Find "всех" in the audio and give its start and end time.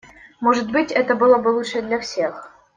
1.99-2.51